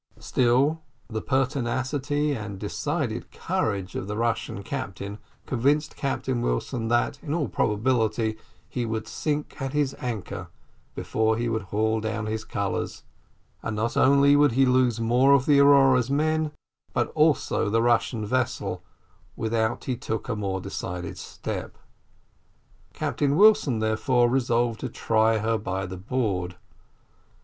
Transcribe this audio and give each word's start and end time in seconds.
Still 0.17 0.81
the 1.09 1.21
pertinacity 1.21 2.31
and 2.31 2.57
decided 2.57 3.31
courage 3.31 3.93
of 3.95 4.07
the 4.07 4.17
Russian 4.17 4.63
captain 4.63 5.19
convinced 5.45 5.95
Captain 5.95 6.41
Wilson 6.41 6.87
that, 6.87 7.19
in 7.21 7.35
all 7.35 7.47
probability, 7.47 8.35
he 8.67 8.83
would 8.83 9.07
sink 9.07 9.61
at 9.61 9.73
his 9.73 9.95
anchor 9.99 10.47
before 10.95 11.37
he 11.37 11.47
would 11.47 11.61
haul 11.69 11.99
down 12.01 12.25
his 12.25 12.43
colours; 12.43 13.03
and 13.61 13.75
not 13.75 13.95
only 13.95 14.35
would 14.35 14.53
he 14.53 14.65
lose 14.65 14.99
more 14.99 15.35
of 15.35 15.45
the 15.45 15.59
Aurora's 15.59 16.09
men, 16.09 16.51
but 16.93 17.09
also 17.13 17.69
the 17.69 17.83
Russian 17.83 18.25
vessel, 18.25 18.83
without 19.35 19.83
he 19.83 19.95
took 19.95 20.27
a 20.27 20.35
more 20.35 20.59
decided 20.59 21.15
step. 21.19 21.77
Captain 22.91 23.35
Wilson, 23.37 23.77
therefore, 23.77 24.31
resolved 24.31 24.79
to 24.79 24.89
try 24.89 25.37
her 25.37 25.59
by 25.59 25.85
the 25.85 25.95
board. 25.97 26.55